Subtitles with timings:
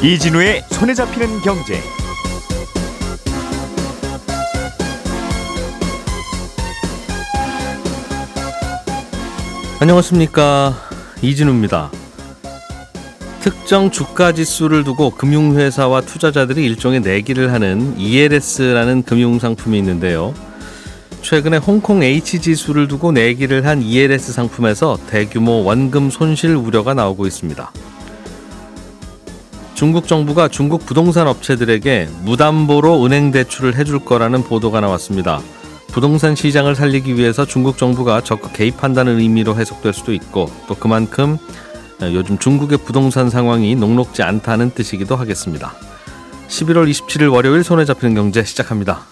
[0.00, 1.80] 이진우의 손에 잡히는 경제.
[9.80, 10.76] 안녕하십니까
[11.20, 11.90] 이진우입니다.
[13.40, 20.32] 특정 주가 지수를 두고 금융회사와 투자자들이 일종의 내기를 하는 ELS라는 금융 상품이 있는데요.
[21.22, 27.72] 최근에 홍콩 H 지수를 두고 내기를 한 ELS 상품에서 대규모 원금 손실 우려가 나오고 있습니다.
[29.78, 35.40] 중국 정부가 중국 부동산 업체들에게 무담보로 은행 대출을 해줄 거라는 보도가 나왔습니다.
[35.92, 41.38] 부동산 시장을 살리기 위해서 중국 정부가 적극 개입한다는 의미로 해석될 수도 있고 또 그만큼
[42.02, 45.72] 요즘 중국의 부동산 상황이 녹록지 않다는 뜻이기도 하겠습니다.
[46.48, 49.02] 11월 27일 월요일 손에 잡히는 경제 시작합니다.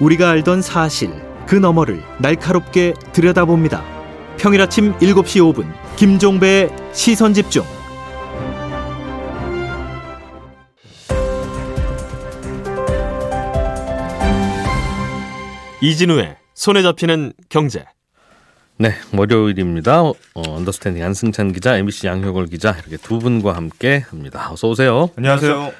[0.00, 1.12] 우리가 알던 사실
[1.46, 4.01] 그 너머를 날카롭게 들여다봅니다.
[4.38, 7.64] 평일 아침 7시 5분 김종배의 시선 집중.
[15.80, 17.84] 이진우의 손에 잡히는 경제.
[18.78, 20.02] 네, 월요일입니다.
[20.02, 24.48] 어, 언더스탠딩 안승찬 기자, MBC 양효걸 기자 이렇게 두 분과 함께 합니다.
[24.52, 25.10] 어서 오세요.
[25.16, 25.72] 안녕하세요.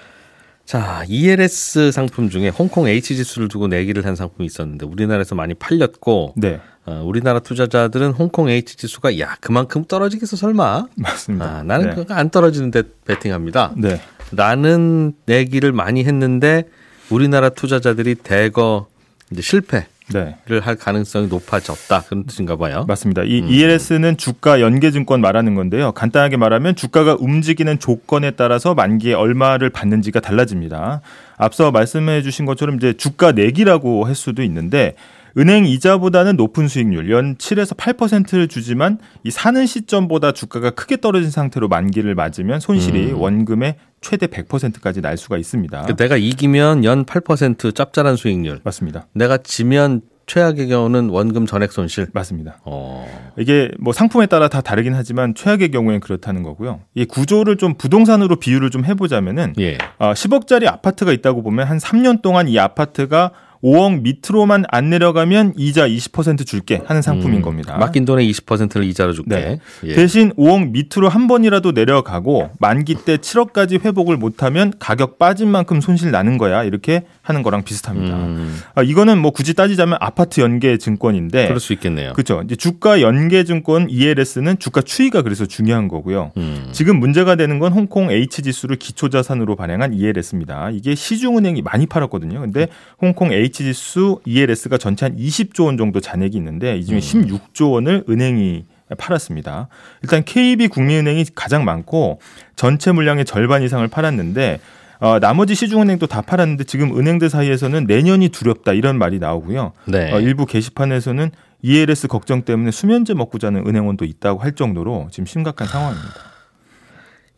[0.65, 6.35] 자, ELS 상품 중에 홍콩 H 지수를 두고 내기를 한 상품이 있었는데 우리나라에서 많이 팔렸고
[6.37, 6.61] 네.
[6.85, 10.87] 어, 우리나라 투자자들은 홍콩 H 지수가 야 그만큼 떨어지겠어 설마?
[10.97, 11.59] 맞습니다.
[11.59, 12.05] 아, 나는 네.
[12.15, 13.73] 안 떨어지는데 베팅합니다.
[13.77, 14.01] 네.
[14.31, 16.65] 나는 내기를 많이 했는데
[17.11, 18.89] 우리나라 투자자들이 대거
[19.31, 20.59] 이제 실패를 네.
[20.61, 22.85] 할 가능성이 높아졌다 그런 뜻인가 봐요.
[22.89, 23.23] 맞습니다.
[23.23, 23.49] 이 음.
[23.49, 25.93] ELS는 주가 연계증권 말하는 건데요.
[25.93, 31.01] 간단하게 말하면 주가가 움직이는 조건에 따라서 만기에 얼마를 받는지가 달라집니다.
[31.37, 34.97] 앞서 말씀해 주신 것처럼 이제 주가 내기라고 할 수도 있는데
[35.39, 41.69] 은행 이자보다는 높은 수익률 연 7에서 8%를 주지만 이 사는 시점보다 주가가 크게 떨어진 상태로
[41.69, 43.21] 만기를 맞으면 손실이 음.
[43.21, 45.83] 원금의 최대 100%까지 날 수가 있습니다.
[45.83, 48.61] 그 내가 이기면 연 8% 짭짤한 수익률.
[48.65, 49.07] 맞습니다.
[49.15, 52.07] 내가 지면 최악의 경우는 원금 전액 손실.
[52.13, 52.59] 맞습니다.
[52.65, 53.07] 어.
[53.37, 56.81] 이게 뭐 상품에 따라 다 다르긴 하지만 최악의 경우엔 그렇다는 거고요.
[56.95, 59.79] 이 구조를 좀 부동산으로 비유를 좀 해보자면은 예.
[59.99, 65.87] 아, 10억짜리 아파트가 있다고 보면 한 3년 동안 이 아파트가 5억 밑으로만 안 내려가면 이자
[65.87, 67.77] 20% 줄게 하는 상품인 음, 겁니다.
[67.79, 69.37] 맡긴 돈의 20%를 이자로 줄게.
[69.37, 69.59] 네.
[69.85, 69.95] 예.
[69.95, 76.11] 대신 5억 밑으로 한 번이라도 내려가고 만기 때 7억까지 회복을 못하면 가격 빠진 만큼 손실
[76.11, 78.17] 나는 거야 이렇게 하는 거랑 비슷합니다.
[78.17, 82.15] 음, 아, 이거는 뭐 굳이 따지자면 아파트 연계 증권인데 그럴 수 있겠네요.
[82.15, 82.43] 그렇죠.
[82.45, 86.33] 이제 주가 연계 증권 ELS는 주가 추이가 그래서 중요한 거고요.
[86.37, 86.69] 음.
[86.73, 90.71] 지금 문제가 되는 건 홍콩 H 지수를 기초 자산으로 발행한 ELS입니다.
[90.71, 92.41] 이게 시중은행이 많이 팔았거든요.
[92.41, 92.67] 근데
[93.01, 98.05] 홍콩 H 지수 ELS가 전체 한 20조 원 정도 잔액이 있는데 이 중에 16조 원을
[98.09, 98.65] 은행이
[98.99, 99.69] 팔았습니다.
[100.03, 102.21] 일단 KB 국민은행이 가장 많고
[102.57, 104.61] 전체 물량의 절반 이상을 팔았는데
[105.01, 109.73] 어, 나머지 시중은행도 다 팔았는데 지금 은행들 사이에서는 내년이 두렵다 이런 말이 나오고요.
[109.87, 110.13] 네.
[110.13, 111.31] 어, 일부 게시판에서는
[111.63, 116.15] ELS 걱정 때문에 수면제 먹고 자는 은행원도 있다고 할 정도로 지금 심각한 상황입니다.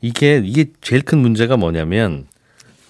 [0.02, 2.26] 이게 이게 제일 큰 문제가 뭐냐면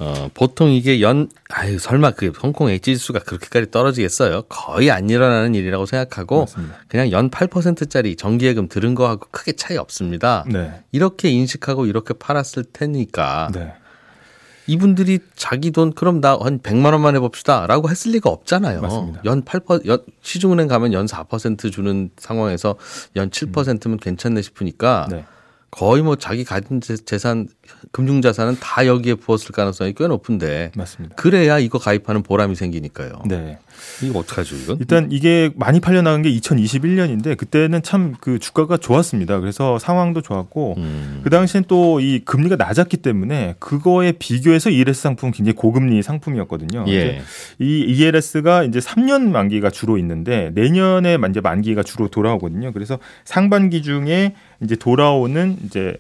[0.01, 4.43] 어, 보통 이게 연 아유 설마 그 홍콩 H 지수가 그렇게까지 떨어지겠어요?
[4.49, 6.75] 거의 안 일어나는 일이라고 생각하고 맞습니다.
[6.89, 10.45] 그냥 연 8%짜리 정기예금 들은 거하고 크게 차이 없습니다.
[10.51, 10.83] 네.
[10.91, 13.73] 이렇게 인식하고 이렇게 팔았을 테니까 네.
[14.67, 18.81] 이분들이 자기 돈 그럼 나 한 100만 원만 해봅시다라고 했을 리가 없잖아요.
[18.81, 19.21] 맞습니다.
[19.27, 22.77] 연 8%, 연, 시중은행 가면 연 4% 주는 상황에서
[23.17, 25.25] 연 7%면 괜찮네 싶으니까 네.
[25.77, 27.49] 거의 뭐 자기 가진 재- 재산,
[27.91, 31.17] 금융 자산은 다 여기에 부었을 가능성이 꽤 높은데 맞습니다.
[31.17, 33.23] 그래야 이거 가입하는 보람이 생기니까요.
[33.27, 33.59] 네.
[34.03, 34.77] 이거 어떡하죠, 이건?
[34.81, 39.41] 일단 이게 많이 팔려 나간 게 2021년인데 그때는 참 그 주가가 좋았습니다.
[39.41, 45.33] 그래서 상황도 좋았고 음, 그 당시엔 또 이 금리가 낮았기 때문에 그거에 비교해서 ELS 상품은
[45.33, 46.85] 굉장히 고금리 상품이었거든요.
[46.89, 47.23] 예.
[47.59, 52.73] 이 ELS가 이제 3년 만기가 주로 있는데 내년에 이제 만기가 주로 돌아오거든요.
[52.73, 55.97] 그래서 상반기 중에 이제 돌아오는 이제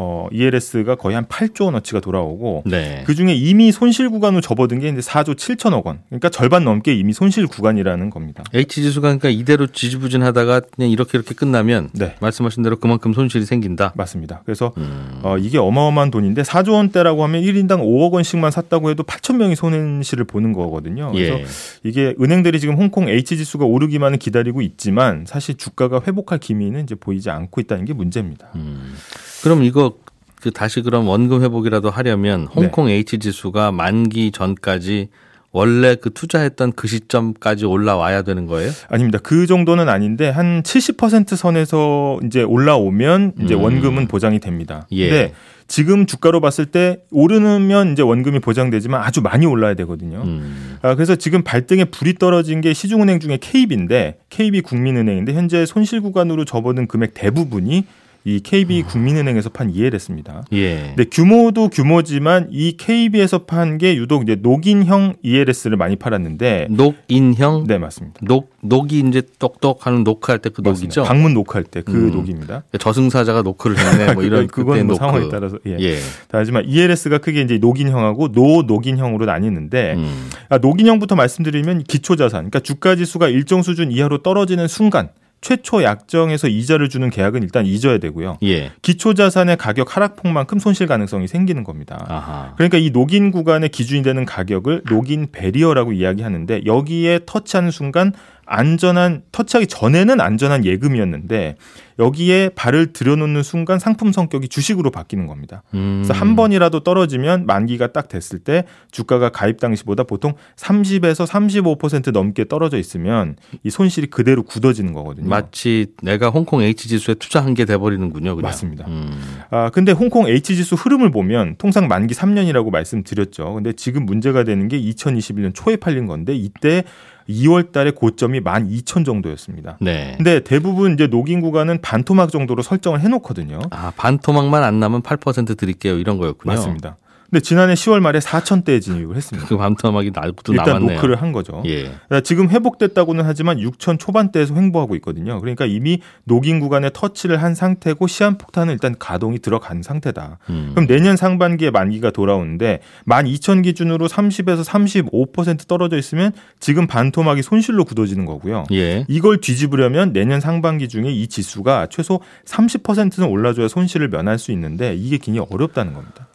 [0.00, 3.02] 어 ELS가 거의 한 8조 원어치가 돌아오고 네.
[3.04, 5.98] 그 중에 이미 손실 구간으로 접어든 게 이제 4조 7천억 원.
[6.08, 8.44] 그러니까 절반 넘게 이미 손실 구간이라는 겁니다.
[8.54, 12.14] H 지수가 그러니까 이대로 지지부진하다가 그냥 이렇게 이렇게 끝나면 네.
[12.20, 13.94] 말씀하신 대로 그만큼 손실이 생긴다.
[13.96, 14.42] 맞습니다.
[14.44, 19.34] 그래서 음, 어, 이게 어마어마한 돈인데 4조 원대라고 하면 1인당 5억 원씩만 샀다고 해도 8천
[19.34, 21.10] 명이 손실을 보는 거거든요.
[21.10, 21.44] 그래서 예.
[21.82, 27.30] 이게 은행들이 지금 홍콩 H 지수가 오르기만을 기다리고 있지만 사실 주가가 회복할 기미는 이제 보이지
[27.30, 28.46] 않고 있다는 게 문제입니다.
[28.54, 28.94] 음.
[29.42, 29.94] 그럼 이거
[30.40, 32.46] 그 다시 그럼 원금 회복이라도 하려면 네.
[32.54, 35.08] 홍콩 H 지수가 만기 전까지
[35.50, 38.70] 원래 그 투자했던 그 시점까지 올라와야 되는 거예요?
[38.88, 39.18] 아닙니다.
[39.22, 43.62] 그 정도는 아닌데 한 70% 선에서 이제 올라오면 이제 음.
[43.62, 44.86] 원금은 보장이 됩니다.
[44.92, 45.08] 예.
[45.08, 45.32] 근데
[45.66, 50.22] 지금 주가로 봤을 때 오르면 이제 원금이 보장되지만 아주 많이 올라야 되거든요.
[50.22, 50.78] 음.
[50.82, 56.44] 아, 그래서 지금 발등에 불이 떨어진 게 시중은행 중에 KB인데 KB 국민은행인데 현재 손실 구간으로
[56.44, 57.84] 접어든 금액 대부분이
[58.28, 60.42] 이 KB 국민은행에서 판 ELS입니다.
[60.52, 60.92] 예.
[60.94, 67.78] 근데 규모도 규모지만 이 KB에서 판 게 유독 이제 녹인형 ELS를 많이 팔았는데 knock-in형 네
[67.78, 68.18] 맞습니다.
[68.22, 71.04] knock knock이 이제 똑똑하는 노크할 때 그 knock이죠.
[71.04, 72.10] 방문 knock할 때 그 음.
[72.10, 72.64] knock입니다.
[72.78, 74.12] 저승사자가 노크를 했네.
[74.14, 74.96] 뭐 이런 그건 뭐.
[74.96, 75.76] 상황에 따라서 예.
[75.80, 75.98] 예.
[76.30, 80.28] 하지만 ELS가 크게 이제 knock-in형하고 no knock-in형으로 나뉘는데 음.
[80.50, 85.08] 아, knock-in형부터 말씀드리면 기초자산, 그러니까 주가 지수가 일정 수준 이하로 떨어지는 순간
[85.40, 88.38] 최초 약정에서 이자를 주는 계약은 일단 잊어야 되고요.
[88.42, 88.72] 예.
[88.82, 92.04] 기초자산의 가격 하락폭만큼 손실 가능성이 생기는 겁니다.
[92.08, 92.54] 아하.
[92.56, 98.12] 그러니까 이 knock-in 구간의 기준이 되는 가격을 knock-in barrier라고 이야기하는데 여기에 터치하는 순간
[98.48, 101.56] 안전한 터치하기 전에는 안전한 예금이었는데
[101.98, 105.62] 여기에 발을 들여놓는 순간 상품 성격이 주식으로 바뀌는 겁니다.
[105.74, 106.02] 음.
[106.02, 112.46] 그래서 한 번이라도 떨어지면 만기가 딱 됐을 때 주가가 가입 당시보다 보통 30에서 35% 넘게
[112.46, 115.28] 떨어져 있으면 이 손실이 그대로 굳어지는 거거든요.
[115.28, 118.36] 마치 내가 홍콩 H 지수에 투자한 게 돼버리는군요.
[118.36, 118.48] 그냥.
[118.48, 118.86] 맞습니다.
[118.86, 119.10] 음.
[119.50, 123.54] 아, 근데 홍콩 H 지수 흐름을 보면 통상 만기 3년이라고 말씀드렸죠.
[123.54, 126.84] 근데 지금 문제가 되는 게 2021년 초에 팔린 건데 이때
[127.28, 129.78] 2월 달에 고점이 12,000 정도였습니다.
[129.80, 130.14] 네.
[130.16, 133.60] 근데 대부분 이제 knock-in 구간은 반토막 정도로 설정을 해 놓거든요.
[133.70, 135.98] 아 반토막만 안 나면 8% 드릴게요.
[135.98, 136.54] 이런 거였군요.
[136.54, 136.96] 맞습니다.
[137.30, 139.48] 근데 지난해 10월 말에 4,000대에 진입을 했습니다.
[139.48, 140.94] 그 반토막이 날부터 일단 남았네요.
[140.94, 141.62] 노크를 한 거죠.
[141.66, 141.82] 예.
[141.82, 145.38] 그러니까 지금 회복됐다고는 하지만 6천 초반대에서 횡보하고 있거든요.
[145.40, 150.38] 그러니까 이미 knock-in 구간에 터치를 한 상태고 시한폭탄은 일단 가동이 들어간 상태다.
[150.48, 150.70] 음.
[150.74, 158.24] 그럼 내년 상반기에 만기가 돌아오는데 12,000 기준으로 30에서 35% 떨어져 있으면 지금 반토막이 손실로 굳어지는
[158.24, 158.64] 거고요.
[158.72, 159.04] 예.
[159.06, 165.18] 이걸 뒤집으려면 내년 상반기 중에 이 지수가 최소 30%는 올라줘야 손실을 면할 수 있는데 이게
[165.18, 166.26] 굉장히 어렵다는 겁니다.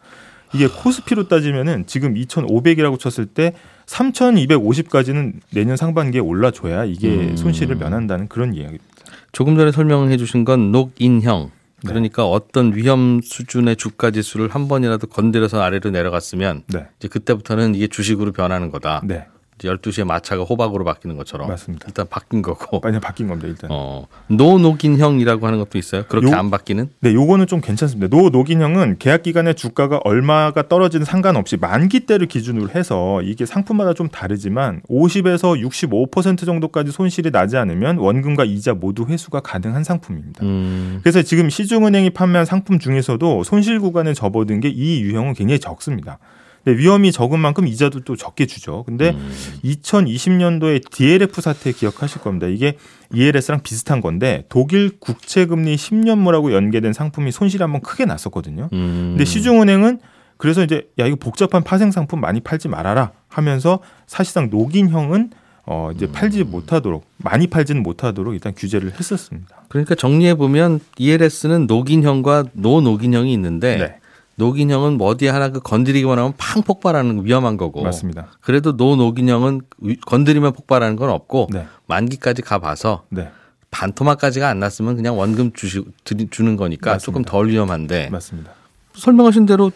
[0.54, 3.54] 이게 코스피로 따지면은 지금 2,500이라고 쳤을 때
[3.86, 7.36] 3,250까지는 내년 상반기에 올라줘야 이게 음.
[7.36, 8.84] 손실을 면한다는 그런 이야기입니다.
[9.32, 11.50] 조금 전에 설명해 주신 건 녹인형.
[11.82, 11.88] 네.
[11.88, 16.86] 그러니까 어떤 위험 수준의 주가 지수를 한 번이라도 건드려서 아래로 내려갔으면 네.
[16.98, 19.02] 이제 그때부터는 이게 주식으로 변하는 거다.
[19.04, 19.26] 네.
[19.58, 21.86] 이제 12시에 마차가 호박으로 바뀌는 것처럼 맞습니다.
[21.88, 22.80] 일단 바뀐 거고.
[22.80, 23.70] 많이 바뀐 겁니다, 일단.
[23.72, 26.04] 어, no knock-in형이라고 하는 것도 있어요.
[26.08, 26.88] 그렇게 요- 안 바뀌는?
[27.00, 28.08] 네, 요거는 좀 괜찮습니다.
[28.14, 34.08] no knock-in형은 계약 기간에 주가가 얼마가 떨어지는 상관없이 만기 때를 기준으로 해서 이게 상품마다 좀
[34.08, 40.44] 다르지만 50에서 65% 정도까지 손실이 나지 않으면 원금과 이자 모두 회수가 가능한 상품입니다.
[40.44, 46.18] 음, 그래서 지금 시중은행이 판매한 상품 중에서도 손실 구간에 접어든 게 이 유형은 굉장히 적습니다.
[46.64, 48.84] 근데 위험이 적은 만큼 이자도 또 적게 주죠.
[48.84, 49.32] 근데 음.
[49.64, 52.46] 2020년도에 DLF 사태 기억하실 겁니다.
[52.46, 52.78] 이게
[53.12, 58.70] ELS랑 비슷한 건데 독일 국채 금리 10년물하고 연계된 상품이 손실이 한번 크게 났었거든요.
[58.72, 59.10] 음.
[59.12, 60.00] 근데 시중은행은
[60.36, 65.30] 그래서 이제 야 이거 복잡한 파생 상품 많이 팔지 말아라 하면서 사실상 녹인형은
[65.66, 69.64] 어 이제 팔지 못하도록 많이 팔지는 못하도록 일단 규제를 했었습니다.
[69.68, 73.96] 그러니까 정리해 보면 ELS는 녹인형과 노녹인형이 있는데 네,
[74.36, 78.28] 녹인형은 뭐 어디에 하나 그 건드리기만 하면 팡 폭발하는 위험한 거고 맞습니다.
[78.40, 83.30] 그래도 노녹인형은 위- 건드리면 폭발하는 건 없고 네, 만기까지 가봐서 네,
[83.70, 87.04] 반토막까지가 안 났으면 그냥 원금 주시, 드리- 주는 거니까 맞습니다.
[87.04, 88.52] 조금 덜 위험한데 맞습니다.
[88.94, 89.70] 설명하신 대로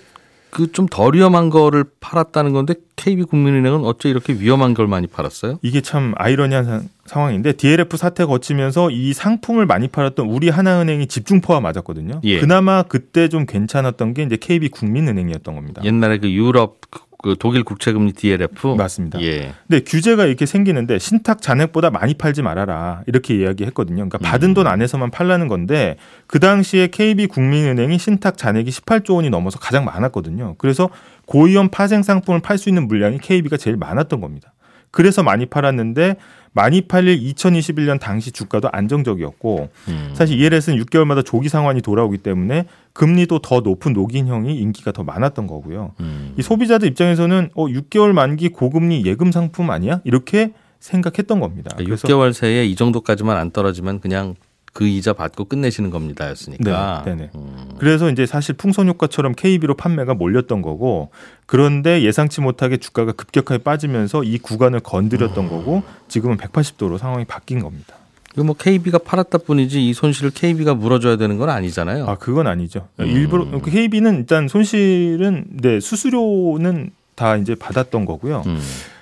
[0.50, 5.58] 그 좀 덜 위험한 거를 팔았다는 건데 KB 국민은행은 어째 이렇게 위험한 걸 많이 팔았어요?
[5.62, 11.60] 이게 참 아이러니한 사- 상황인데 DLF 사태 거치면서 이 상품을 많이 팔았던 우리 하나은행이 집중포화
[11.60, 12.20] 맞았거든요.
[12.24, 12.40] 예.
[12.40, 15.82] 그나마 그때 좀 괜찮았던 게 이제 KB 국민은행이었던 겁니다.
[15.84, 16.78] 옛날에 그 유럽
[17.20, 19.20] 그- 그 독일 국채금리 DLF 맞습니다.
[19.22, 19.52] 예.
[19.66, 23.96] 근데 규제가 이렇게 생기는데 신탁 잔액보다 많이 팔지 말아라 이렇게 이야기했거든요.
[23.96, 25.96] 그러니까 받은 돈 안에서만 팔라는 건데
[26.28, 30.54] 그 당시에 KB 국민은행이 신탁 잔액이 18조 원이 넘어서 가장 많았거든요.
[30.58, 30.88] 그래서
[31.26, 34.52] 고위험 파생 상품을 팔 수 있는 물량이 KB가 제일 많았던 겁니다.
[34.90, 36.16] 그래서 많이 팔았는데
[36.58, 40.10] 많이 팔릴 2021년 당시 주가도 안정적이었고 음.
[40.12, 45.92] 사실 ELS는 6개월마다 조기 상환이 돌아오기 때문에 금리도 더 높은 녹인형이 인기가 더 많았던 거고요.
[46.00, 46.34] 음.
[46.36, 50.00] 이 소비자들 입장에서는 어 6개월 만기 고금리 예금 상품 아니야?
[50.02, 51.76] 이렇게 생각했던 겁니다.
[51.76, 54.34] 그래서 6개월 새에 이 정도까지만 안 떨어지면 그냥
[54.72, 57.02] 그 이자 받고 끝내시는 겁니다였으니까.
[57.04, 57.30] 네, 네네.
[57.34, 57.74] 음.
[57.78, 61.10] 그래서 이제 사실 풍선 효과처럼 KB로 판매가 몰렸던 거고
[61.46, 67.94] 그런데 예상치 못하게 주가가 급격하게 빠지면서 이 구간을 건드렸던 거고 지금은 180도로 상황이 바뀐 겁니다.
[68.34, 72.06] 이거 뭐 KB가 팔았다 뿐이지 이 손실을 KB가 물어줘야 되는 건 아니잖아요.
[72.06, 72.88] 아 그건 아니죠.
[73.00, 73.06] 음.
[73.06, 78.44] 일부러 KB는 일단 손실은 네 수수료는 다 이제 받았던 거고요.
[78.46, 78.60] 음.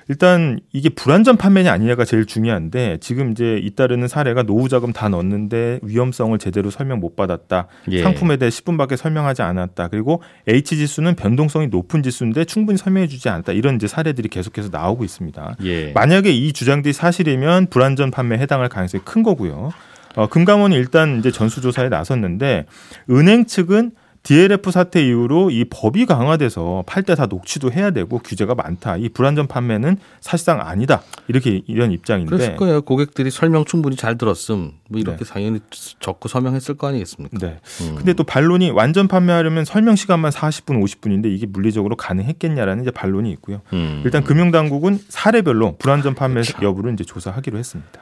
[0.08, 5.80] 일단 이게 불안전 판매냐 아니냐가 제일 중요한데 지금 이제 잇따르는 사례가 노후 자금 다 넣었는데
[5.82, 7.66] 위험성을 제대로 설명 못 받았다.
[7.90, 8.02] 예.
[8.02, 9.88] 상품에 대해 10분밖에 설명하지 않았다.
[9.88, 13.52] 그리고 H 지수는 변동성이 높은 지수인데 충분히 설명해 주지 않았다.
[13.52, 15.56] 이런 이제 사례들이 계속해서 나오고 있습니다.
[15.64, 15.92] 예.
[15.92, 19.70] 만약에 이 주장들이 사실이면 불안전 판매에 해당할 가능성이 큰 거고요.
[20.14, 22.66] 어, 금감원이 일단 이제 전수조사에 나섰는데
[23.10, 23.92] 은행 측은
[24.26, 28.97] DLF 사태 이후로 이 법이 강화돼서 팔때다 녹취도 해야 되고 규제가 많다.
[28.97, 31.02] 이 불안전 판매는 사실상 아니다.
[31.28, 32.30] 이렇게 이런 입장인데.
[32.30, 32.83] 그랬을 거예요.
[32.83, 34.73] 고객들이 설명 충분히 잘 들었음.
[34.88, 35.30] 뭐 이렇게 네.
[35.33, 35.61] 당연히
[36.00, 37.38] 적고 서명했을 거 아니겠습니까?
[37.38, 37.61] 네.
[37.83, 37.95] 음.
[37.95, 43.61] 근데 또 반론이 완전 판매하려면 설명 시간만 40분, 50분인데 이게 물리적으로 가능했겠냐라는 이제 반론이 있고요.
[43.75, 44.02] 음.
[44.04, 48.00] 일단 금융당국은 사례별로 불안전 판매 여부를 이제 조사하기로 했습니다.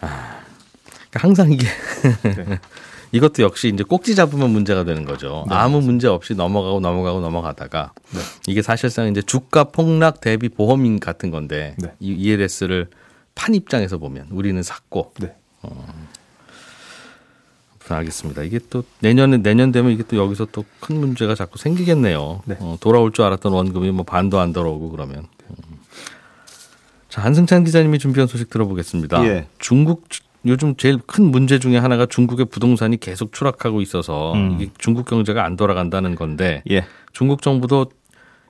[0.00, 1.68] 그러니까 항상 이게
[2.22, 2.58] 네.
[3.12, 5.44] 이것도 역시 이제 꼭지 잡으면 문제가 되는 거죠.
[5.48, 7.92] 네, 아무 문제 없이 넘어가고 넘어가고 넘어가다가
[8.46, 11.92] 이게 사실상 이제 주가 폭락 대비 보험인 같은 건데 네.
[12.00, 12.88] 이 ELS를
[13.34, 15.34] 판 입장에서 보면 우리는 샀고 네.
[15.62, 15.82] 아무튼
[17.96, 18.42] 알겠습니다.
[18.44, 22.42] 이게 또 내년에 내년 되면 이게 또 여기서 또 큰 문제가 자꾸 생기겠네요.
[22.46, 22.56] 네.
[22.60, 25.26] 어, 돌아올 줄 알았던 원금이 뭐 반도 안 들어오고 그러면.
[25.50, 25.56] 음.
[27.08, 29.24] 자 한승찬 기자님이 준비한 소식 들어보겠습니다.
[29.26, 29.46] 예.
[29.58, 34.70] 중국 주- 요즘 제일 큰 문제 중에 하나가 중국의 부동산이 계속 추락하고 있어서 음.
[34.78, 36.84] 중국 경제가 안 돌아간다는 건데 예.
[37.12, 37.86] 중국 정부도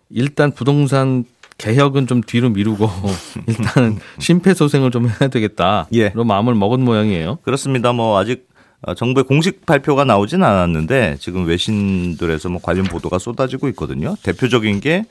[0.08, 1.24] 일단 부동산
[1.58, 2.88] 개혁은 좀 뒤로 미루고
[3.46, 5.86] 일단은 심폐소생을 좀 해야 되겠다.
[5.92, 6.10] 예.
[6.10, 7.38] 그런 마음을 먹은 모양이에요.
[7.42, 7.92] 그렇습니다.
[7.92, 8.48] 뭐 아직
[8.82, 14.16] 어, 정부의 공식 발표가 나오진 않았는데 지금 외신들에서 뭐 관련 보도가 쏟아지고 있거든요.
[14.22, 15.04] 대표적인 게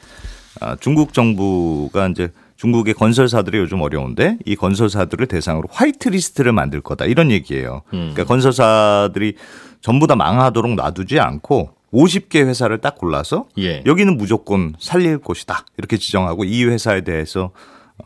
[0.59, 2.29] 아, 중국 정부가 이제
[2.62, 7.82] 중국의 건설사들이 요즘 어려운데 이 건설사들을 대상으로 화이트 리스트를 만들 거다 이런 얘기예요.
[7.89, 9.34] 그러니까 건설사들이
[9.82, 13.82] 전부 다 망하도록 놔두지 않고 50개 회사를 딱 골라서 예.
[13.88, 17.50] 여기는 무조건 살릴 곳이다 이렇게 지정하고 이 회사에 대해서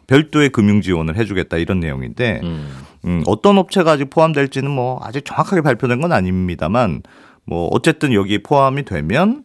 [0.08, 2.70] 별도의 금융 지원을 해주겠다 이런 내용인데 음.
[3.04, 7.04] 음, 어떤 업체가 아직 포함될지는 뭐 아직 정확하게 발표된 건 아닙니다만
[7.44, 9.45] 뭐 어쨌든 여기 포함이 되면 어,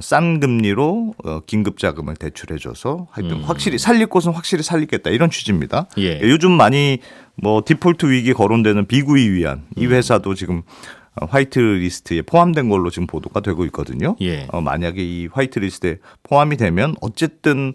[0.00, 5.86] 싼 금리로 어, 긴급 자금을 대출해줘서 하여튼 확실히 살릴 곳은 확실히 살리겠다 이런 취지입니다.
[5.98, 6.20] 예.
[6.22, 6.98] 요즘 많이
[7.36, 10.62] 뭐 디폴트 위기 거론되는 비구이위안 이 회사도 지금
[11.20, 14.16] 어, 화이트 리스트에 포함된 걸로 지금 보도가 되고 있거든요.
[14.22, 14.46] 예.
[14.50, 17.72] 어, 만약에 이 화이트 리스트에 포함이 되면 어쨌든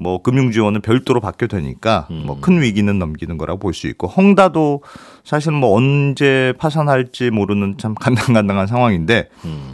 [0.00, 4.84] 뭐 금융 지원은 별도로 받게 되니까 뭐 큰 위기는 넘기는 거라고 볼 수 있고 헝다도
[5.24, 9.28] 사실 뭐 언제 파산할지 모르는 참 간당간당한 상황인데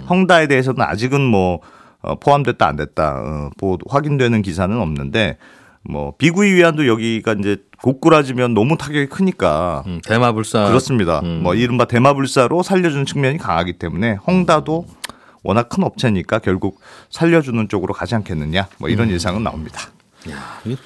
[0.08, 1.60] 헝다에 대해서는 아직은 뭐
[2.04, 5.38] 어, 포함됐다 안 됐다 어, 보 확인되는 기사는 없는데
[5.82, 11.20] 뭐 비구이 위안도 여기가 이제 고꾸라지면 너무 타격이 크니까 음, 대마불사 그렇습니다.
[11.20, 11.42] 음.
[11.42, 14.86] 뭐 이른바 대마불사로 살려주는 측면이 강하기 때문에 헝다도
[15.42, 16.80] 워낙 큰 업체니까 결국
[17.10, 19.80] 살려주는 쪽으로 가지 않겠느냐 뭐 이런 예상은 나옵니다.
[20.64, 20.76] 이게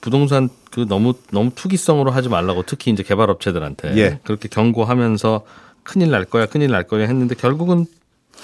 [0.00, 4.20] 부동산 그 너무 너무 투기성으로 하지 말라고 특히 이제 개발업체들한테 예.
[4.24, 5.44] 그렇게 경고하면서
[5.82, 7.86] 큰일 날 거야 큰일 날 거야 했는데 결국은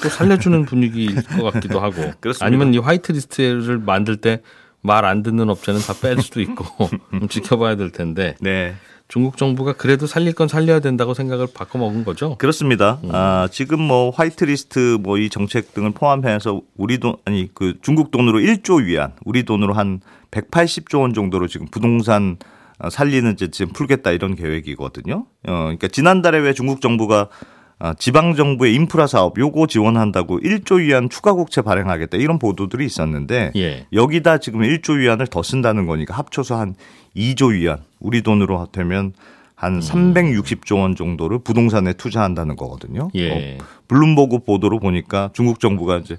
[0.02, 2.46] 또 살려주는 분위기일 것 같기도 하고 그렇습니다.
[2.46, 4.40] 아니면 이 화이트 리스트를 만들 때
[4.86, 6.66] 말 안 듣는 업체는 다 뺄 수도 있고
[7.10, 8.74] 좀 지켜봐야 될 텐데 네.
[9.08, 12.36] 중국 정부가 그래도 살릴 건 살려야 된다고 생각을 바꿔 먹은 거죠.
[12.36, 12.98] 그렇습니다.
[13.10, 18.38] 아, 지금 뭐 화이트리스트 뭐 이 정책 등을 포함해서 우리 돈 아니 그 중국 돈으로
[18.40, 20.00] 1조 위안, 우리 돈으로 한
[20.32, 22.36] 180조 원 정도로 지금 부동산
[22.78, 25.14] 어, 살리는 지금 풀겠다 이런 계획이거든요.
[25.46, 27.53] 어, 그러니까 지난달에 왜 중국 정부가 아,
[27.98, 33.86] 지방 정부의 인프라 사업 요거 지원한다고 1조 위안 추가 국채 발행하겠다 이런 보도들이 있었는데 예.
[33.92, 36.74] 여기다 지금 1조 위안을 더 쓴다는 거니까 합쳐서 한
[37.16, 39.12] 2조 위안 우리 돈으로 되면
[39.54, 43.10] 한 360조 원 정도를 부동산에 투자한다는 거거든요.
[43.14, 43.56] 예.
[43.58, 46.16] 어, 블룸버그 보도로 보니까 중국 정부가 이제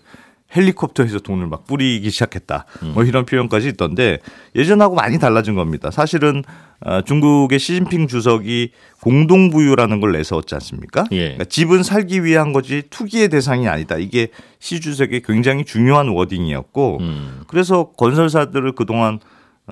[0.56, 2.66] 헬리콥터에서 돈을 막 뿌리기 시작했다.
[2.94, 4.20] 뭐 이런 표현까지 있던데
[4.56, 5.92] 예전하고 많이 달라진 겁니다.
[5.92, 6.44] 사실은
[6.82, 8.72] 어, 중국의 시진핑 주석이
[9.02, 11.06] 공동부유라는 걸 내세웠지 않습니까?
[11.12, 11.20] 예.
[11.20, 13.98] 그러니까 집은 살기 위한 거지 투기의 대상이 아니다.
[13.98, 14.28] 이게
[14.60, 17.42] 시 주석의 굉장히 중요한 워딩이었고 음.
[17.48, 19.20] 그래서 건설사들을 그동안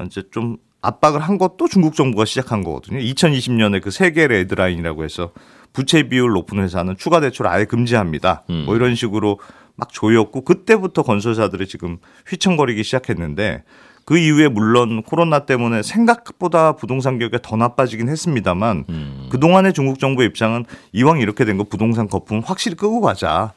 [0.05, 2.99] 이제 좀 압박을 한 것도 중국 정부가 시작한 거거든요.
[2.99, 5.31] 2020년에 그 세계 레드라인이라고 해서
[5.71, 8.43] 부채 비율 높은 회사는 추가 대출 아예 금지합니다.
[8.49, 8.63] 음.
[8.65, 9.39] 뭐 이런 식으로
[9.75, 13.63] 막 조였고 그때부터 건설사들이 지금 휘청거리기 시작했는데
[14.05, 19.27] 그 이후에 물론 코로나 때문에 생각보다 부동산 가격이 더 나빠지긴 했습니다만 음.
[19.31, 23.53] 그동안의 중국 정부의 입장은 이왕 이렇게 된 거 부동산 거품 확실히 끄고 가자.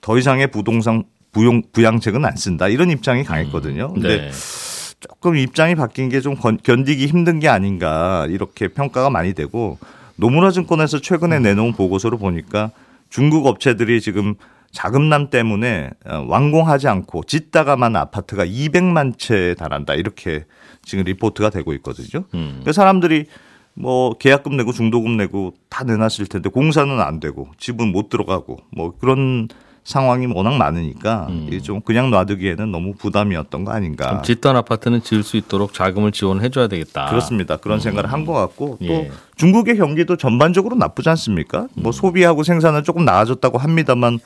[0.00, 2.68] 더 이상의 부동산 부용 부양책은 안 쓴다.
[2.68, 3.92] 이런 입장이 강했거든요.
[3.92, 4.30] 근데 네.
[5.00, 9.78] 조금 입장이 바뀐 게 좀 견디기 힘든 게 아닌가 이렇게 평가가 많이 되고
[10.16, 12.70] 노무라 증권에서 최근에 내놓은 보고서를 보니까
[13.10, 14.34] 중국 업체들이 지금
[14.70, 20.44] 자금난 때문에 어, 완공하지 않고 짓다가만 아파트가 200만 채에 달한다 이렇게
[20.84, 22.24] 지금 리포트가 되고 있거든요.
[22.34, 22.62] 음.
[22.64, 23.26] 그 사람들이
[23.74, 28.94] 뭐 계약금 내고 중도금 내고 다 내놨을 텐데 공사는 안 되고 집은 못 들어가고 뭐
[28.98, 29.48] 그런
[29.84, 34.20] 상황이 워낙 많으니까 이게 좀 그냥 놔두기에는 너무 부담이었던 거 아닌가.
[34.20, 37.06] 짓던 아파트는 지을 수 있도록 자금을 지원해 줘야 되겠다.
[37.06, 37.56] 그렇습니다.
[37.56, 39.10] 그런 생각을 한 것 같고 또 예.
[39.36, 41.68] 중국의 경기도 전반적으로 나쁘지 않습니까?
[41.74, 44.18] 뭐 소비하고 생산은 조금 나아졌다고 합니다만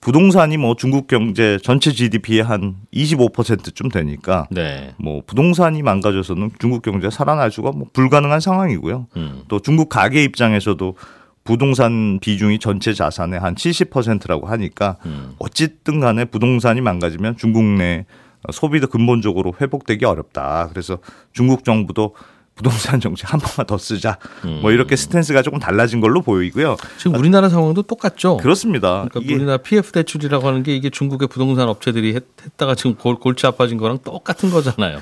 [0.00, 4.94] 부동산이 뭐 중국 경제 전체 GDP의 한 25%쯤 되니까 네.
[4.98, 9.08] 뭐 부동산이 망가져서는 중국 경제가 살아날 수가 뭐 불가능한 상황이고요.
[9.16, 9.42] 음.
[9.48, 10.96] 또 중국 가계 입장에서도
[11.44, 15.34] 부동산 비중이 전체 자산의 한 70%라고 하니까 음.
[15.38, 18.06] 어쨌든 간에 부동산이 망가지면 중국 내
[18.50, 20.68] 소비도 근본적으로 회복되기 어렵다.
[20.70, 20.98] 그래서
[21.32, 22.14] 중국 정부도
[22.60, 24.18] 부동산 정책 한 번만 더 쓰자.
[24.44, 24.58] 음.
[24.60, 26.76] 뭐 이렇게 스탠스가 조금 달라진 걸로 보이고요.
[26.98, 28.36] 지금 우리나라 상황도 똑같죠.
[28.36, 29.06] 그렇습니다.
[29.10, 33.46] 그러니까 우리나라 PF 대출이라고 하는 게 이게 중국의 부동산 업체들이 했, 했다가 지금 골, 골치
[33.46, 34.98] 아파진 거랑 똑같은 거잖아요.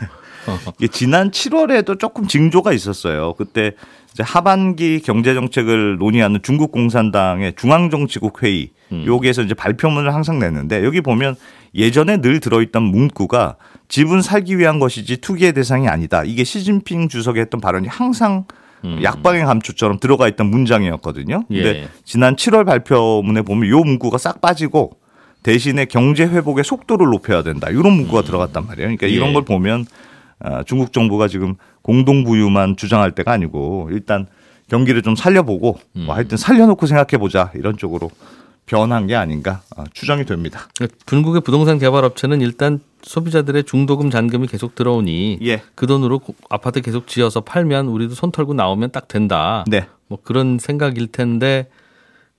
[0.90, 3.34] 지난 7월에도 조금 징조가 있었어요.
[3.34, 3.72] 그때
[4.12, 9.04] 이제 하반기 경제 정책을 논의하는 중국 공산당의 중앙정치국 회의 음.
[9.06, 11.36] 여기에서 이제 발표문을 항상 내는데 여기 보면
[11.74, 13.56] 예전에 늘 들어있던 문구가
[13.88, 16.24] 집은 살기 위한 것이지 투기의 대상이 아니다.
[16.24, 18.44] 이게 시진핑 주석이 했던 발언이 항상
[19.02, 21.44] 약방의 감초처럼 들어가 있던 문장이었거든요.
[21.48, 21.76] 근데 음.
[21.76, 21.88] 예.
[22.04, 24.92] 지난 7월 발표문에 보면 요 문구가 싹 빠지고
[25.42, 27.68] 대신에 경제 회복의 속도를 높여야 된다.
[27.70, 28.86] 이런 문구가 들어갔단 말이에요.
[28.88, 29.32] 그러니까 이런 예.
[29.32, 29.88] 걸 보면 아,
[30.66, 34.26] 중국 정부가 지금 공동 부유만 주장할 때가 아니고 일단
[34.68, 38.10] 경기를 좀 살려보고 뭐 하여튼 살려놓고 생각해보자 이런 쪽으로
[38.66, 40.68] 변한 게 아닌가 아, 추정이 됩니다.
[41.06, 45.62] 중국의 부동산 개발 업체는 일단 소비자들의 중도금 잔금이 계속 들어오니 예.
[45.74, 49.64] 그 돈으로 고- 아파트 계속 지어서 팔면 우리도 손 털고 나오면 딱 된다.
[49.68, 49.86] 네.
[50.08, 51.68] 뭐 그런 생각일 텐데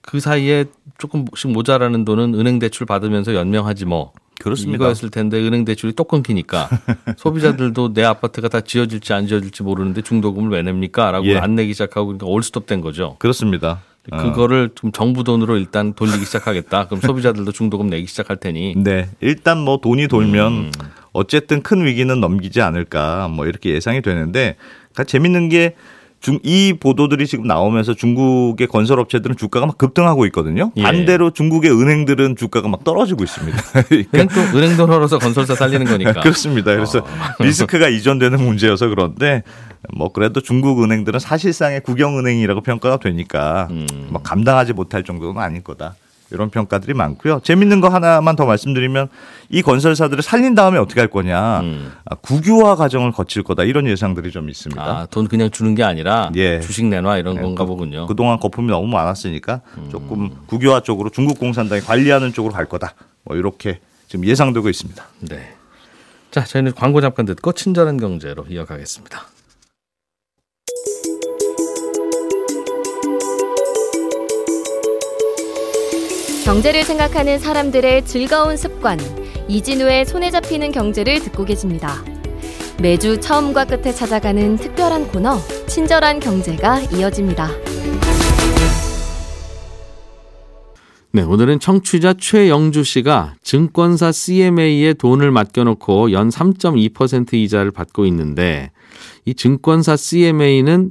[0.02, 0.66] 그 사이에
[0.98, 4.12] 조금씩 모자라는 돈은 은행 대출 받으면서 연명하지 뭐.
[4.40, 4.76] 그렇습니다.
[4.76, 6.68] 이거였을 텐데 은행 대출이 또 끊기니까
[7.16, 11.10] 소비자들도 내 아파트가 다 지어질지 안 지어질지 모르는데 중도금을 왜 냅니까?
[11.10, 11.36] 라고 예.
[11.36, 13.16] 안 내기 시작하고 그러니까 올스톱 된 거죠.
[13.18, 13.82] 그렇습니다.
[14.10, 14.16] 어.
[14.16, 16.86] 그거를 좀 정부 돈으로 일단 돌리기 시작하겠다.
[16.86, 19.08] 그럼 소비자들도 중도금 내기 시작할 테니 네.
[19.20, 20.72] 일단 뭐 돈이 돌면 음.
[21.12, 24.56] 어쨌든 큰 위기는 넘기지 않을까 뭐 이렇게 예상이 되는데
[24.92, 25.74] 그러니까 재밌는 게
[26.20, 30.70] 중, 이 보도들이 지금 나오면서 중국의 건설업체들은 주가가 막 급등하고 있거든요.
[30.76, 30.82] 예.
[30.82, 33.58] 반대로 중국의 은행들은 주가가 막 떨어지고 있습니다.
[33.88, 36.12] 그러니까 은행 돈, 은행 돈 벌어서 건설사 살리는 거니까.
[36.20, 36.74] 그렇습니다.
[36.74, 37.02] 그래서
[37.40, 39.42] 리스크가 이전되는 문제여서 그런데
[39.96, 43.86] 뭐 그래도 중국 은행들은 사실상의 국영은행이라고 평가가 되니까 음.
[44.10, 45.94] 뭐 감당하지 못할 정도는 아닐 거다.
[46.32, 47.40] 이런 평가들이 많고요.
[47.42, 49.08] 재밌는 거 하나만 더 말씀드리면
[49.48, 51.60] 이 건설사들을 살린 다음에 어떻게 할 거냐.
[51.60, 51.92] 음.
[52.04, 53.64] 아, 국유화 과정을 거칠 거다.
[53.64, 54.82] 이런 예상들이 좀 있습니다.
[54.82, 56.60] 아, 돈 그냥 주는 게 아니라 예.
[56.60, 58.06] 주식 내놔 이런 네, 건가 그- 보군요.
[58.06, 59.88] 그동안 거품이 너무 많았으니까 음.
[59.90, 62.94] 조금 국유화 쪽으로 중국 공산당이 관리하는 쪽으로 갈 거다.
[63.24, 65.04] 뭐 이렇게 지금 예상되고 있습니다.
[65.28, 65.54] 네.
[66.30, 69.20] 자, 저희는 광고 잠깐 듣고 친절한 경제로 이어가겠습니다.
[76.50, 78.98] 경제를 생각하는 사람들의 즐거운 습관
[79.46, 82.02] 이진우의 손에 잡히는 경제를 듣고 계십니다.
[82.82, 87.50] 매주 처음과 끝에 찾아가는 특별한 코너 친절한 경제가 이어집니다.
[91.12, 98.72] 네, 오늘은 청취자 최영주 씨가 증권사 CMA에 돈을 맡겨놓고 연 3.2% 이자를 받고 있는데
[99.24, 100.90] 이 증권사 CMA는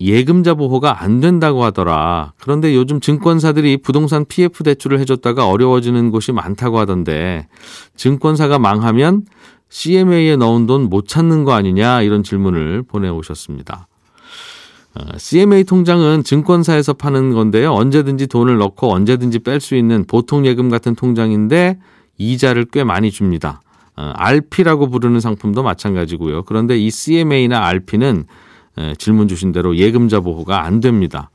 [0.00, 2.32] 예금자 보호가 안 된다고 하더라.
[2.40, 7.48] 그런데 요즘 증권사들이 부동산 PF 대출을 해줬다가 어려워지는 곳이 많다고 하던데
[7.96, 9.24] 증권사가 망하면
[9.68, 13.86] CMA에 넣은 돈 못 찾는 거 아니냐 이런 질문을 보내오셨습니다.
[14.94, 17.72] 어, CMA 통장은 증권사에서 파는 건데요.
[17.72, 21.78] 언제든지 돈을 넣고 언제든지 뺄 수 있는 보통 예금 같은 통장인데
[22.18, 23.60] 이자를 꽤 많이 줍니다.
[23.96, 26.44] 어, RP라고 부르는 상품도 마찬가지고요.
[26.44, 28.24] 그런데 이 CMA나 RP는 에,
[28.98, 31.30] 질문 주신 대로 예금자 보호가 안 됩니다.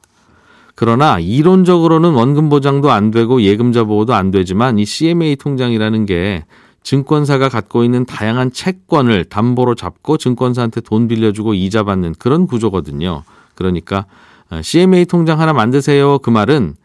[0.76, 6.44] 그러나 이론적으로는 원금 보장도 안 되고 예금자 보호도 안 되지만 이 CMA 통장이라는 게
[6.84, 13.24] 증권사가 갖고 있는 다양한 채권을 담보로 잡고 증권사한테 돈 빌려주고 이자 받는 그런 구조거든요.
[13.56, 14.06] 그러니까
[14.52, 16.20] 어, CMA 통장 하나 만드세요.
[16.20, 16.76] 그 말은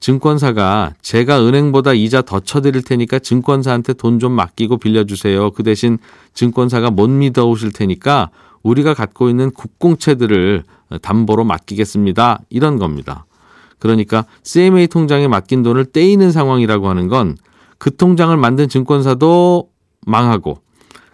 [0.00, 5.50] 증권사가 제가 은행보다 이자 더 쳐드릴 테니까 증권사한테 돈 좀 맡기고 빌려주세요.
[5.50, 5.98] 그 대신
[6.34, 8.30] 증권사가 못 믿어 오실 테니까
[8.62, 10.64] 우리가 갖고 있는 국공채들을
[11.02, 12.40] 담보로 맡기겠습니다.
[12.50, 13.26] 이런 겁니다.
[13.78, 17.36] 그러니까 CMA 통장에 맡긴 돈을 떼이는 상황이라고 하는 건
[17.82, 19.68] 그 통장을 만든 증권사도
[20.06, 20.58] 망하고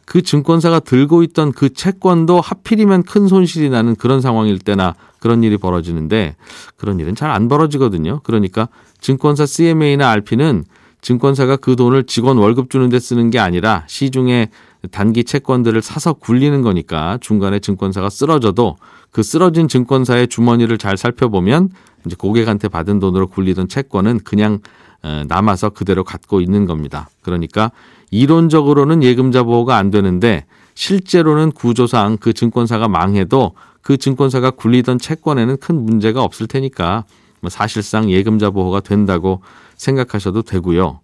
[0.04, 5.56] 그 증권사가 들고 있던 그 채권도 하필이면 큰 손실이 나는 그런 상황일 때나 그런 일이
[5.56, 6.36] 벌어지는데
[6.76, 8.20] 그런 일은 잘 안 벌어지거든요.
[8.22, 8.68] 그러니까
[9.00, 10.66] 증권사 CMA나 RP는
[11.00, 14.50] 증권사가 그 돈을 직원 월급 주는 데 쓰는 게 아니라 시중에
[14.90, 18.76] 단기 채권들을 사서 굴리는 거니까 중간에 증권사가 쓰러져도
[19.10, 21.70] 그 쓰러진 증권사의 주머니를 잘 살펴보면
[22.06, 24.60] 이제 고객한테 받은 돈으로 굴리던 채권은 그냥
[25.02, 27.08] 어, 남아서 그대로 갖고 있는 겁니다.
[27.22, 27.70] 그러니까
[28.10, 35.84] 이론적으로는 예금자 보호가 안 되는데 실제로는 구조상 그 증권사가 망해도 그 증권사가 굴리던 채권에는 큰
[35.84, 37.04] 문제가 없을 테니까
[37.40, 39.42] 뭐 사실상 예금자 보호가 된다고
[39.76, 41.00] 생각하셔도 되고요.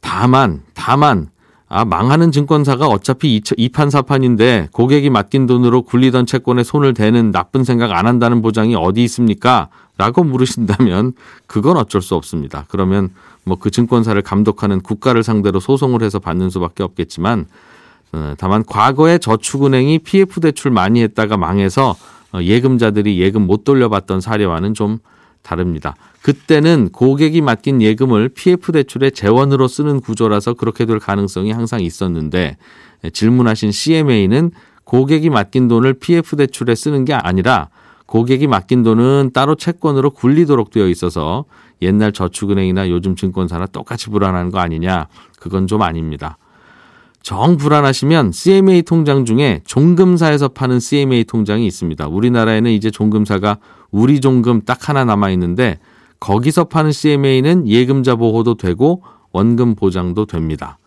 [0.00, 1.30] 다만 다만
[1.72, 8.08] 아 망하는 증권사가 어차피 이판사판인데 고객이 맡긴 돈으로 굴리던 채권에 손을 대는 나쁜 생각 안
[8.08, 9.68] 한다는 보장이 어디 있습니까?
[9.96, 11.12] 라고 물으신다면
[11.46, 12.64] 그건 어쩔 수 없습니다.
[12.68, 13.10] 그러면
[13.44, 17.46] 뭐 그 증권사를 감독하는 국가를 상대로 소송을 해서 받는 수밖에 없겠지만
[18.12, 21.94] 어, 다만 과거에 저축은행이 PF 대출 많이 했다가 망해서
[22.32, 24.98] 어, 예금자들이 예금 못 돌려받던 사례와는 좀
[25.42, 25.96] 다릅니다.
[26.22, 32.56] 그때는 고객이 맡긴 예금을 PF 대출의 재원으로 쓰는 구조라서 그렇게 될 가능성이 항상 있었는데
[33.12, 34.50] 질문하신 CMA는
[34.84, 37.68] 고객이 맡긴 돈을 PF 대출에 쓰는 게 아니라
[38.06, 41.44] 고객이 맡긴 돈은 따로 채권으로 굴리도록 되어 있어서
[41.80, 45.06] 옛날 저축은행이나 요즘 증권사나 똑같이 불안한 거 아니냐?
[45.38, 46.36] 그건 좀 아닙니다.
[47.22, 52.08] 정 불안하시면 CMA 통장 중에 종금사에서 파는 CMA 통장이 있습니다.
[52.08, 53.58] 우리나라에는 이제 종금사가
[53.90, 55.78] 우리 종금 딱 하나 남아 있는데
[56.20, 60.78] 거기서 파는 CMA는 예금자 보호도 되고 원금 보장도 됩니다.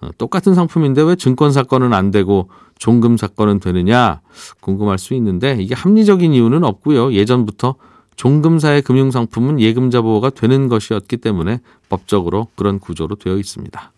[0.00, 4.20] 어, 똑같은 상품인데 왜 증권 사건은 안 되고 종금 사건은 되느냐
[4.60, 7.12] 궁금할 수 있는데 이게 합리적인 이유는 없고요.
[7.12, 7.74] 예전부터
[8.16, 13.92] 종금사의 금융 상품은 예금자 보호가 되는 것이었기 때문에 법적으로 그런 구조로 되어 있습니다.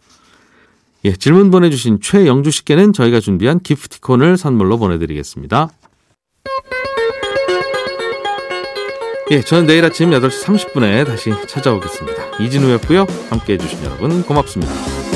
[1.07, 5.71] 예, 질문 보내주신 최영주 씨께는 저희가 준비한 기프티콘을 선물로 보내드리겠습니다.
[9.31, 12.39] 예, 저는 내일 아침 8시 30분에 다시 찾아오겠습니다.
[12.41, 13.07] 이진우였고요.
[13.31, 15.10] 함께 해주신 여러분 고맙습니다.